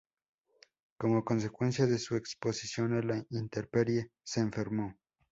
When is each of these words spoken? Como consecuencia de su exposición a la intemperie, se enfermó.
Como 0.97 1.23
consecuencia 1.23 1.85
de 1.85 1.99
su 1.99 2.15
exposición 2.15 2.93
a 2.93 3.03
la 3.03 3.23
intemperie, 3.29 4.09
se 4.23 4.39
enfermó. 4.39 4.97